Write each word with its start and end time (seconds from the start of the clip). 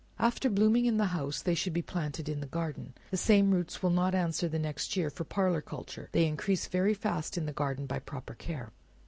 After 0.17 0.49
blooming 0.49 0.87
in 0.87 0.97
the 0.97 1.05
house, 1.13 1.43
they 1.43 1.53
should 1.53 1.73
be 1.73 1.83
planted 1.83 2.27
in 2.27 2.39
the 2.39 2.47
garden. 2.47 2.95
The 3.11 3.17
same 3.17 3.51
roots 3.51 3.83
will 3.83 3.91
not 3.91 4.15
answer 4.15 4.47
the 4.49 4.57
next 4.57 4.97
year 4.97 5.11
for 5.11 5.25
parlor 5.25 5.61
culture, 5.61 6.09
they 6.11 6.25
increase 6.25 6.65
very 6.65 6.95
fast 6.95 7.37
in 7.37 7.45
the 7.45 7.53
garden 7.53 7.85
by 7.85 7.99
proper 7.99 8.33
care. 8.33 8.71